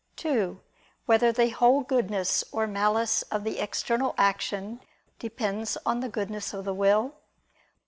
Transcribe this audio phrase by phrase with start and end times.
[0.15, 0.59] (2)
[1.05, 4.81] Whether the whole goodness or malice of the external action
[5.19, 7.13] depends on the goodness of the will?